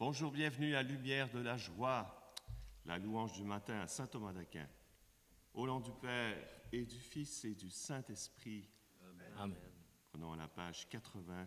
[0.00, 2.32] Bonjour, bienvenue à Lumière de la joie,
[2.86, 4.66] la louange du matin à Saint Thomas d'Aquin.
[5.52, 6.38] Au nom du Père
[6.72, 8.66] et du Fils et du Saint-Esprit.
[9.36, 9.54] Amen.
[10.10, 11.46] Prenons la page 80.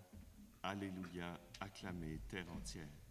[0.62, 3.03] Alléluia, acclamez terre entière.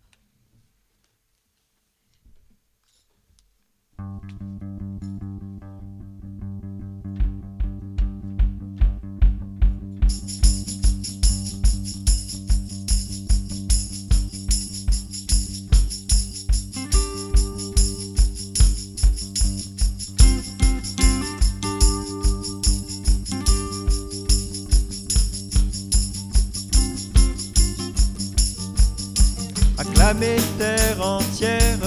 [30.12, 31.78] Acclamez terre entière,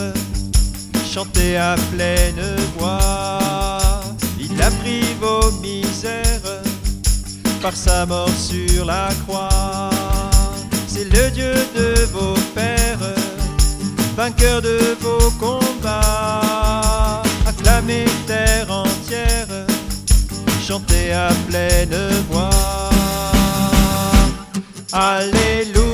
[1.08, 4.02] chantez à pleine voix.
[4.40, 6.64] Il a pris vos misères
[7.62, 9.92] par sa mort sur la croix.
[10.88, 13.14] C'est le Dieu de vos pères,
[14.18, 17.22] vainqueur de vos combats.
[17.46, 19.68] Acclamez terre entière,
[20.68, 21.96] chantez à pleine
[22.32, 22.90] voix.
[24.92, 25.85] Alléluia,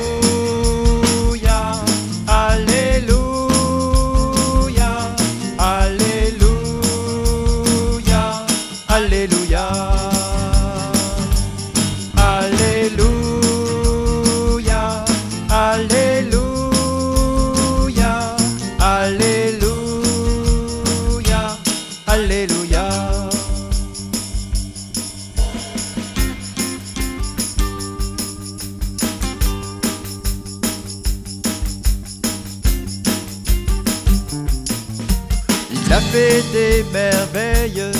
[36.12, 37.90] fait des merveilles,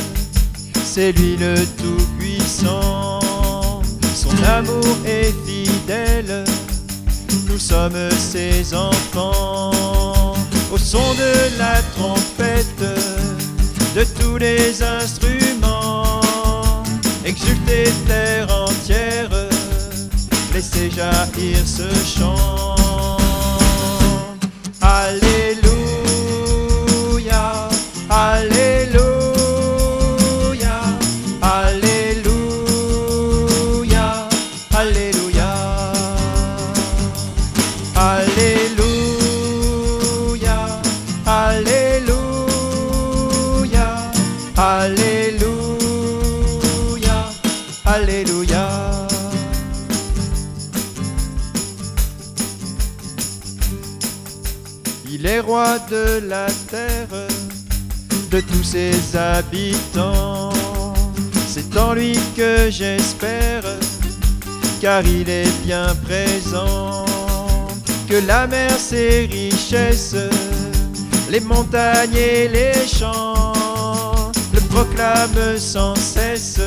[0.85, 3.21] c'est lui le Tout-Puissant.
[4.15, 6.45] Son amour est fidèle,
[7.49, 10.35] nous sommes ses enfants.
[10.71, 12.85] Au son de la trompette,
[13.97, 16.21] de tous les instruments,
[17.25, 19.31] exultez terre entière,
[20.53, 22.77] laissez jaillir ce chant.
[24.83, 25.32] Alléluia,
[61.47, 63.63] C'est en lui que j'espère,
[64.81, 67.05] car il est bien présent.
[68.09, 70.17] Que la mer, ses richesses,
[71.29, 76.61] les montagnes et les champs, le proclament sans cesse,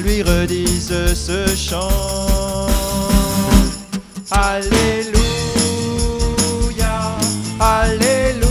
[0.00, 2.68] lui redisent ce chant.
[4.30, 5.12] Alléluia,
[7.58, 8.41] Alléluia,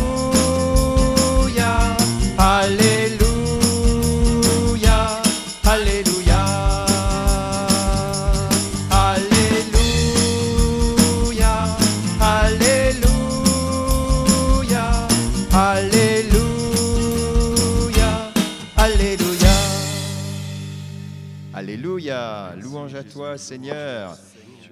[23.03, 24.17] toi Seigneur.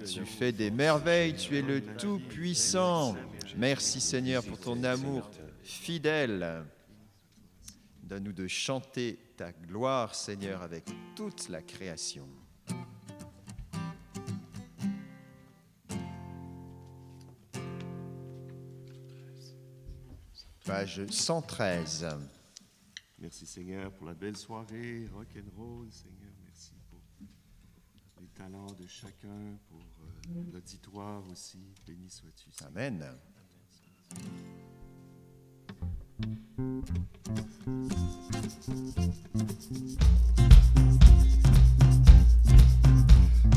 [0.06, 3.16] Tu fais des merveilles, tu es le Tout-Puissant.
[3.56, 5.30] Merci Seigneur pour ton amour
[5.62, 6.64] fidèle.
[8.02, 12.26] Donne-nous de chanter ta gloire Seigneur avec toute la création.
[20.64, 22.08] Page 113.
[23.18, 26.29] Merci Seigneur pour la belle soirée, rock and roll, Seigneur.
[28.40, 31.58] Talents de chacun, pour euh, l'auditoire aussi.
[31.86, 32.48] Béni sois-tu.
[32.64, 33.04] Amen.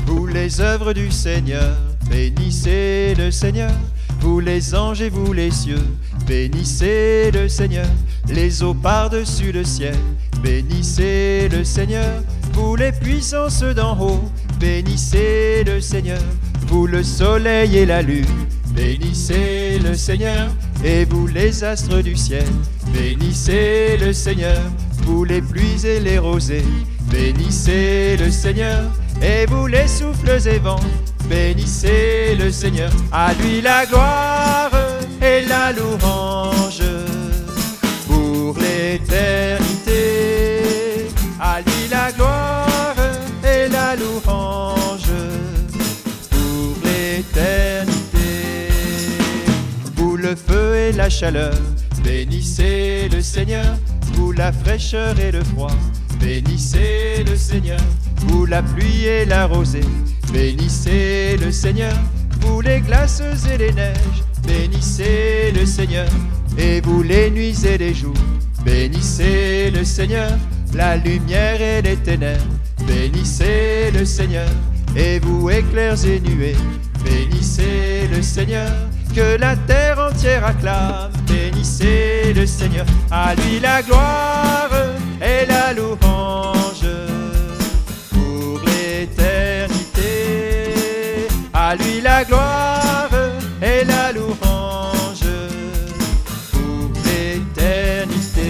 [0.04, 1.74] Vous les œuvres du Seigneur,
[2.10, 3.72] bénissez le Seigneur.
[4.20, 5.82] Vous les anges et vous les cieux,
[6.26, 7.88] bénissez le Seigneur.
[8.28, 9.96] Les eaux par-dessus le ciel,
[10.42, 12.22] bénissez le Seigneur.
[12.52, 14.20] Vous les puissances d'en haut,
[14.64, 16.22] bénissez le Seigneur.
[16.68, 20.48] Vous le soleil et la lune, bénissez le Seigneur.
[20.82, 22.46] Et vous les astres du ciel,
[22.94, 24.62] bénissez le Seigneur.
[25.04, 26.64] Vous les pluies et les rosées,
[27.12, 28.80] bénissez le Seigneur.
[29.20, 30.88] Et vous les souffles et vents,
[31.28, 32.90] bénissez le Seigneur.
[33.12, 34.70] À lui la gloire,
[35.20, 36.63] la louange
[52.02, 53.76] bénissez le Seigneur.
[54.14, 55.74] Vous la fraîcheur et le froid,
[56.20, 57.80] bénissez le Seigneur.
[58.26, 59.88] Vous la pluie et la rosée,
[60.32, 61.94] bénissez le Seigneur.
[62.40, 63.22] Vous les glaces
[63.52, 66.08] et les neiges, bénissez le Seigneur.
[66.58, 68.14] Et vous les nuits et les jours,
[68.64, 70.32] bénissez le Seigneur.
[70.74, 72.42] La lumière et les ténèbres,
[72.86, 74.48] bénissez le Seigneur.
[74.96, 76.56] Et vous éclairs et nuées,
[77.04, 78.70] bénissez le Seigneur.
[79.14, 82.86] Que la terre entière acclame, bénissez le Seigneur.
[83.10, 84.70] À lui la gloire
[85.22, 86.88] et la louange
[88.10, 90.08] pour l'éternité.
[91.52, 93.10] À lui la gloire
[93.62, 95.28] et la louange
[96.50, 98.42] pour l'éternité.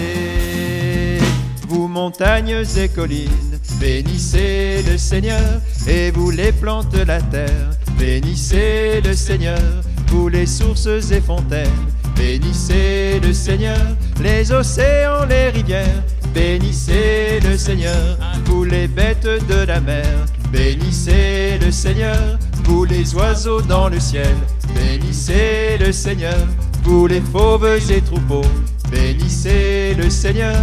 [1.67, 5.61] Vous montagnes et collines, bénissez le Seigneur.
[5.87, 9.59] Et vous les plantes de la terre, bénissez le Seigneur.
[10.07, 11.69] Vous les sources et fontaines,
[12.15, 13.79] bénissez le Seigneur.
[14.21, 16.03] Les océans, les rivières,
[16.33, 18.17] bénissez le Seigneur.
[18.45, 20.07] Vous les bêtes de la mer,
[20.51, 22.37] bénissez le Seigneur.
[22.65, 24.35] Vous les oiseaux dans le ciel,
[24.73, 26.47] bénissez le Seigneur.
[26.83, 28.49] Vous les fauves et troupeaux,
[28.91, 30.55] bénissez le Seigneur.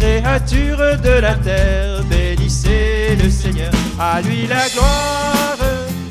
[0.00, 3.72] Créatures de la terre, bénissez le Seigneur.
[3.98, 5.58] À lui la gloire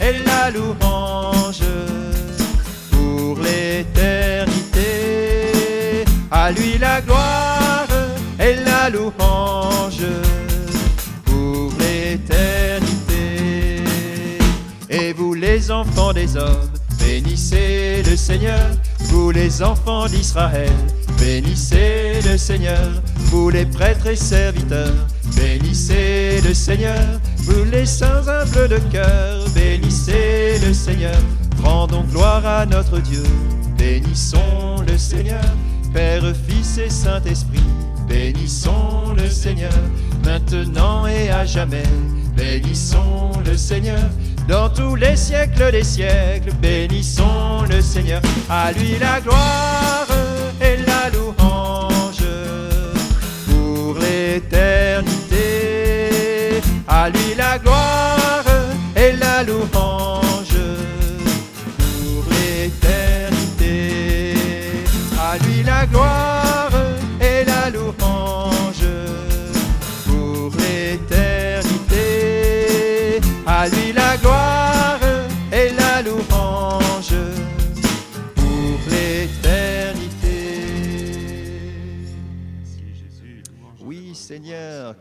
[0.07, 1.63] et la louange
[2.91, 4.85] pour l'éternité.
[6.31, 7.87] À lui la gloire
[8.39, 10.05] et la louange
[11.25, 13.83] pour l'éternité.
[14.89, 18.69] Et vous les enfants des hommes, bénissez le Seigneur.
[19.09, 20.71] Vous les enfants d'Israël,
[21.19, 23.01] bénissez le Seigneur.
[23.29, 25.05] Vous les prêtres et serviteurs,
[25.35, 27.19] bénissez le Seigneur.
[27.47, 31.15] Vous les saints humbles de cœur, bénissez le Seigneur.
[31.63, 33.23] Rendons gloire à notre Dieu,
[33.77, 35.45] bénissons le Seigneur.
[35.93, 37.63] Père, Fils et Saint-Esprit,
[38.07, 39.71] bénissons le Seigneur.
[40.25, 41.87] Maintenant et à jamais,
[42.35, 44.09] bénissons le Seigneur.
[44.49, 48.21] Dans tous les siècles des siècles, bénissons le Seigneur.
[48.49, 50.06] À lui la gloire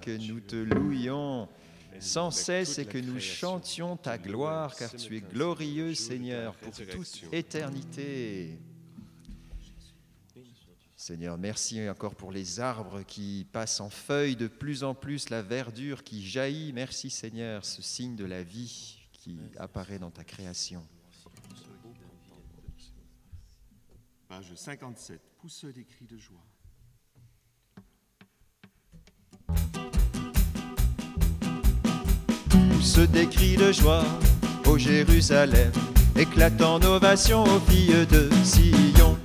[0.01, 1.49] que nous te louions
[2.01, 7.25] sans cesse et que nous chantions ta gloire, car tu es glorieux, Seigneur, pour toute
[7.33, 8.59] éternité.
[10.97, 15.43] Seigneur, merci encore pour les arbres qui passent en feuilles de plus en plus, la
[15.43, 16.73] verdure qui jaillit.
[16.73, 20.85] Merci Seigneur, ce signe de la vie qui apparaît dans ta création.
[24.29, 25.21] Page 57.
[25.39, 26.45] Pousse des cris de joie.
[32.87, 34.05] Pousse des cris de joie
[34.65, 35.73] au Jérusalem,
[36.17, 39.19] éclatant ovation aux filles de Sion.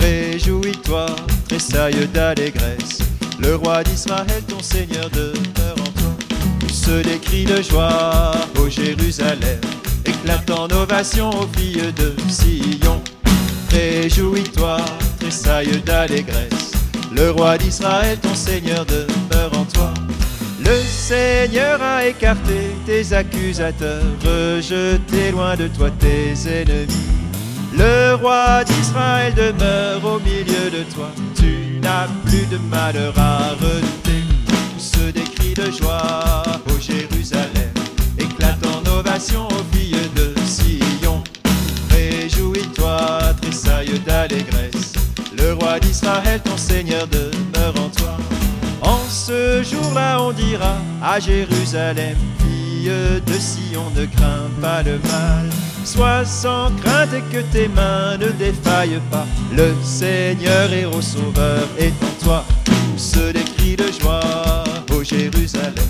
[0.00, 1.06] Réjouis-toi,
[1.48, 3.00] tressaille d'allégresse,
[3.40, 6.14] le roi d'Israël, ton Seigneur demeure en toi.
[6.60, 8.30] Pousse des de joie
[8.60, 9.58] au Jérusalem,
[10.06, 13.02] éclatant ovation aux filles de Sion.
[13.72, 14.76] Réjouis-toi,
[15.18, 16.70] tressaille d'allégresse,
[17.12, 19.01] le roi d'Israël, ton Seigneur demeure
[21.52, 27.10] Seigneur a écarté tes accusateurs, rejeté loin de toi tes ennemis.
[27.76, 34.24] Le roi d'Israël demeure au milieu de toi, tu n'as plus de malheur à redouter.
[34.46, 36.42] Pousse des cris de joie
[36.74, 37.74] au Jérusalem,
[38.18, 41.22] éclate en ovation aux filles de Sion.
[41.90, 44.94] Réjouis-toi, tressaille d'allégresse,
[45.36, 48.16] le roi d'Israël, ton Seigneur demeure en toi.
[49.24, 52.90] Ce jour-là, on dira à Jérusalem, fille
[53.24, 55.48] de Sion, ne crains pas le mal.
[55.84, 59.24] Sois sans crainte et que tes mains ne défaillent pas.
[59.56, 62.44] Le Seigneur héros sauveur est en toi.
[62.64, 65.86] Pousse des cris de joie au Jérusalem,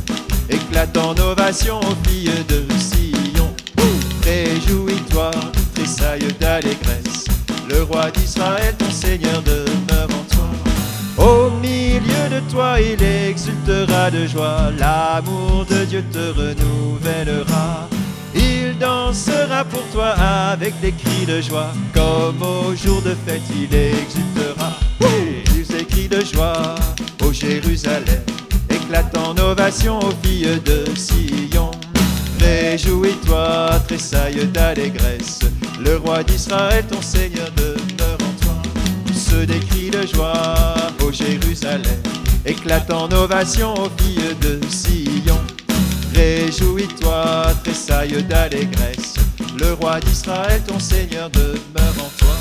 [0.51, 3.51] éclate en ovation aux filles de Sion.
[4.25, 5.31] Réjouis-toi,
[5.75, 7.25] tressaille d'allégresse.
[7.67, 9.62] Le roi d'Israël, ton Seigneur demeure
[12.83, 17.89] il exultera de joie, l'amour de Dieu te renouvellera.
[18.35, 20.11] Il dansera pour toi
[20.53, 24.73] avec des cris de joie, comme au jour de fête, il exultera.
[25.69, 26.75] des cris de joie,
[27.25, 28.23] ô Jérusalem,
[28.69, 31.71] éclatant ovation aux filles de Sion.
[32.41, 35.41] Réjouis-toi, tressaille d'allégresse,
[35.81, 38.55] le roi d'Israël, ton Seigneur, demeure en toi.
[39.15, 39.61] Se des
[39.91, 42.03] de joie, ô Jérusalem,
[42.45, 45.39] éclatant ovation aux filles de Sion.
[46.15, 49.15] Réjouis-toi, tressaille d'allégresse,
[49.59, 52.37] le roi d'Israël, ton Seigneur, demeure en toi.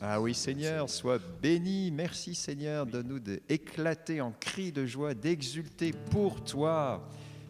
[0.00, 1.90] Ah oui Seigneur, sois béni.
[1.90, 7.08] Merci Seigneur de nous d'éclater en cris de joie, d'exulter pour toi.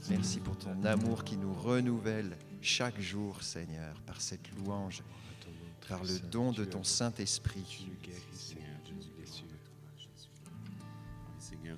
[0.09, 5.02] Merci pour ton amour qui nous renouvelle chaque jour Seigneur par cette louange,
[5.88, 7.88] par le don de ton Saint-Esprit.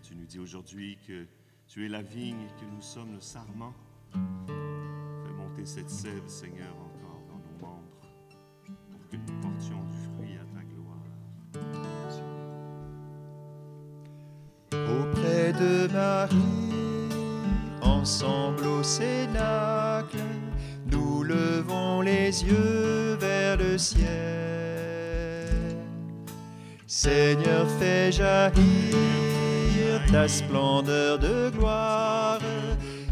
[0.02, 1.26] tu nous dis aujourd'hui que
[1.66, 3.72] tu es la vigne et que nous sommes le sarment.
[4.12, 7.82] Fais monter cette sève, Seigneur, encore dans nos membres,
[8.90, 11.02] pour que nous portions du fruit à ta gloire.
[15.00, 17.10] Auprès de Marie,
[17.82, 20.18] ensemble au Cénacle,
[20.86, 23.05] nous levons les yeux
[26.86, 28.54] Seigneur, fais jaillir
[30.10, 32.38] ta splendeur de gloire,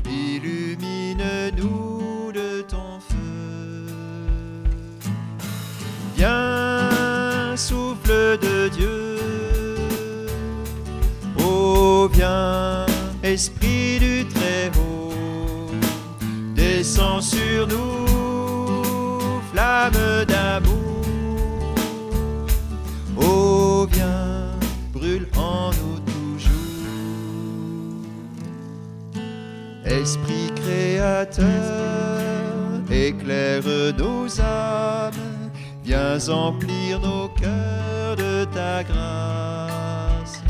[0.08, 1.12] illumine-nous
[2.32, 3.86] de ton feu.
[6.16, 9.18] Viens, souffle de Dieu,
[11.40, 12.86] oh viens,
[13.22, 15.12] Esprit du Très-Haut,
[16.54, 18.13] descends sur nous,
[19.90, 21.04] flamme d'amour.
[23.16, 24.50] Oh viens,
[24.92, 25.94] brûle en nous
[29.84, 31.46] Esprit créateur,
[32.90, 33.62] éclaire
[33.98, 35.50] nos âmes,
[35.84, 40.42] viens emplir nos cœurs de ta grâce.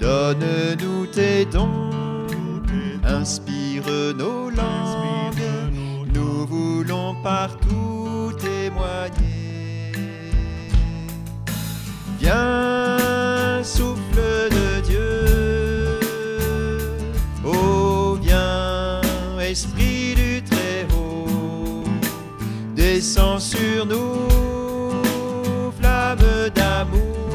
[0.00, 1.90] Donne-nous tes dons,
[3.04, 3.84] inspire
[4.18, 5.72] nos langues,
[6.12, 7.65] nous voulons partout
[23.76, 25.02] sur nous,
[25.78, 27.28] flamme d'amour.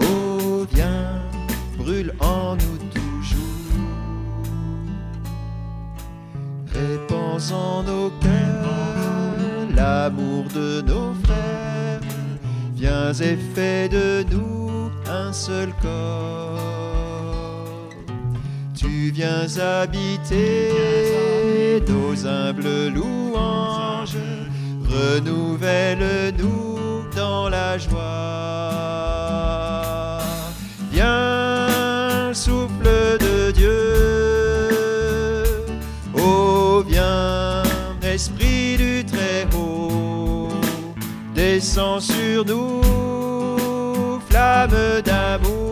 [0.00, 1.20] Oh, viens,
[1.76, 3.82] brûle en nous toujours.
[6.72, 12.00] Répands en nos cœurs l'amour de nos frères.
[12.74, 16.64] Viens et fais de nous un seul corps
[19.14, 20.72] viens habiter
[21.88, 24.03] nos humbles louanges,
[24.94, 28.02] renouvelle-nous dans la joie.
[30.92, 33.80] Viens, souffle de Dieu,
[36.16, 37.64] oh viens,
[38.02, 40.48] Esprit du Très-Haut,
[41.34, 45.63] descends sur nous, flamme d'amour.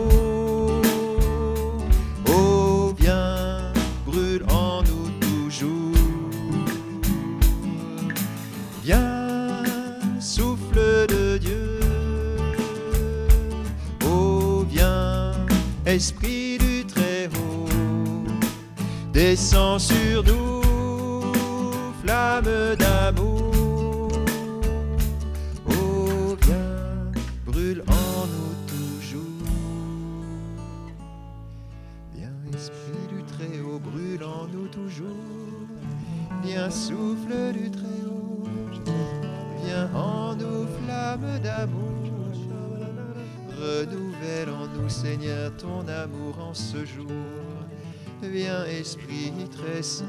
[16.05, 17.65] Esprit du Très-Haut,
[19.13, 20.61] descends sur nous,
[22.01, 24.11] flamme d'amour.
[25.65, 27.11] Oh, viens,
[27.45, 29.47] brûle en nous toujours.
[32.13, 35.07] Viens, Esprit du Très-Haut, brûle en nous toujours.
[36.43, 38.43] Viens, souffle du Très-Haut,
[39.63, 42.12] viens en nous, flamme d'amour.
[43.63, 47.07] Renouvelle en nous, Seigneur, ton amour en ce jour.
[48.21, 50.05] Viens, Esprit très saint,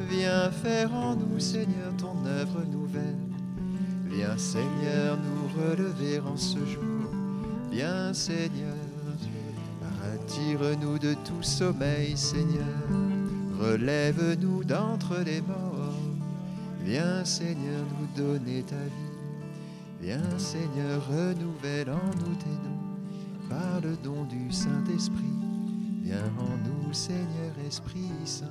[0.00, 3.18] viens faire en nous, Seigneur, ton œuvre nouvelle.
[4.06, 7.10] Viens, Seigneur, nous relever en ce jour.
[7.70, 8.74] Viens, Seigneur,
[10.02, 12.64] retire-nous de tout sommeil, Seigneur.
[13.60, 15.94] Relève-nous d'entre les morts.
[16.82, 19.25] Viens, Seigneur, nous donner ta vie.
[20.00, 25.24] Viens Seigneur, renouvelle en nous tes dons, par le don du Saint-Esprit.
[26.02, 28.46] Viens en nous Seigneur Esprit Saint,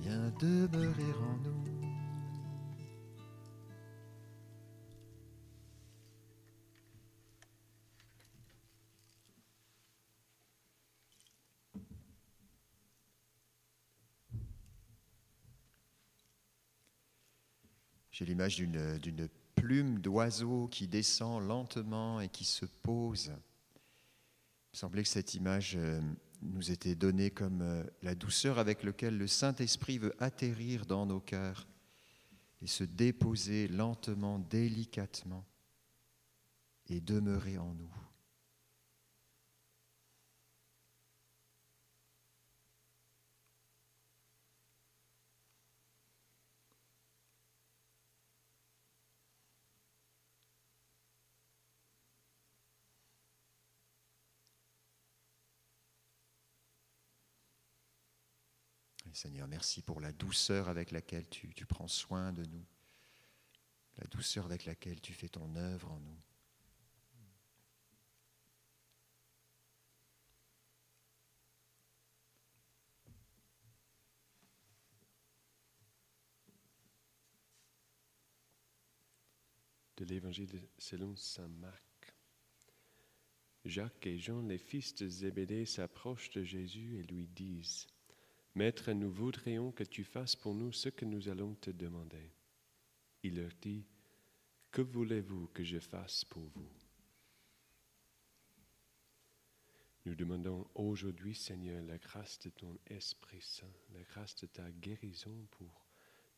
[0.00, 1.58] Viens demeurer en nous.
[18.18, 19.28] J'ai l'image d'une,
[19.60, 23.26] plume d'oiseau qui descend lentement et qui se pose.
[23.26, 26.00] Il me semblait que cette image euh,
[26.42, 31.20] nous était donnée comme euh, la douceur avec laquelle le Saint-Esprit veut atterrir dans nos
[31.20, 31.66] cœurs
[32.60, 35.44] et se déposer lentement, délicatement
[36.88, 38.07] et demeurer en nous.
[59.18, 62.64] Seigneur, merci pour la douceur avec laquelle tu, prends soin de nous,
[63.96, 66.20] la douceur avec laquelle tu fais ton œuvre en nous.
[79.96, 82.14] De l'Évangile selon Saint Marc.
[83.64, 87.88] Jacques et Jean, les fils de Zébédée, s'approchent de Jésus et lui disent
[88.58, 92.32] Maître, nous voudrions que tu fasses pour nous ce que nous allons te demander.
[93.22, 93.86] Il leur dit,
[94.72, 96.68] Que voulez-vous que je fasse pour vous?
[100.06, 105.46] Nous demandons aujourd'hui, Seigneur, la grâce de ton Esprit Saint, la grâce de ta guérison
[105.52, 105.86] pour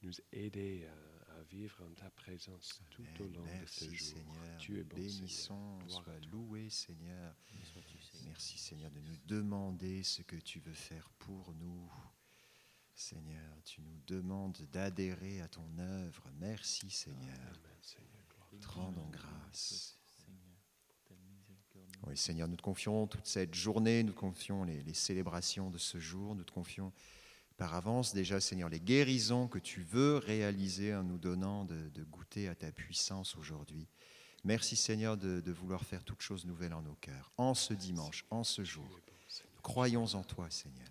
[0.02, 4.16] nous aider à, à vivre en ta présence tout au long Merci, de ce jour.
[4.18, 4.59] Seigneur.
[4.59, 6.02] Tu es bon, Bénissons, Seigneur.
[6.02, 7.35] Sois loué, Seigneur.
[8.26, 11.90] Merci, Seigneur, de nous demander ce que tu veux faire pour nous.
[12.94, 16.25] Seigneur, tu nous demandes d'adhérer à ton œuvre.
[16.38, 17.23] Merci, Seigneur.
[17.23, 19.97] Amen, Te rendons grâce.
[22.06, 25.78] Oui, Seigneur, nous te confions toute cette journée, nous te confions les, les célébrations de
[25.78, 26.93] ce jour, nous te confions
[27.60, 32.49] par avance déjà, Seigneur, les guérisons que tu veux réaliser en nous donnant de, goûter
[32.49, 33.86] à ta puissance aujourd'hui.
[34.44, 38.44] Merci, Seigneur, de, vouloir faire toutes choses nouvelles en nos cœurs, en ce dimanche, en
[38.44, 38.88] ce jour.
[39.62, 40.88] Croyons en toi, Seigneur.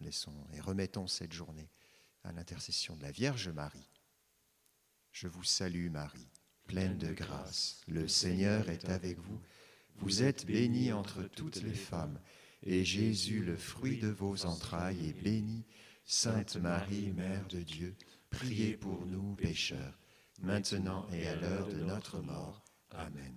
[0.00, 1.70] Laissons et remettons cette journée
[2.24, 3.88] à l'intercession de la Vierge Marie.
[5.12, 6.28] Je vous salue Marie,
[6.66, 7.82] pleine de grâce.
[7.86, 9.40] Le Seigneur est avec vous.
[9.98, 12.18] Vous êtes bénie entre toutes les femmes,
[12.64, 15.64] et Jésus, le fruit de vos entrailles, est béni.
[16.04, 17.94] Sainte Marie, Mère de Dieu,
[18.30, 19.98] priez pour nous pécheurs,
[20.40, 22.64] maintenant et à l'heure de notre mort.
[22.90, 23.36] Amen.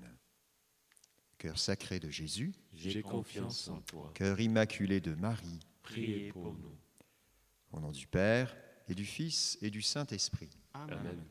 [1.38, 4.12] Cœur sacré de Jésus, J'ai confiance en toi.
[4.16, 6.76] cœur immaculé de Marie, Priez pour nous.
[7.72, 8.56] au nom du Père
[8.88, 10.50] et du Fils et du Saint-Esprit.
[10.74, 10.98] Amen.
[11.00, 11.24] Amen.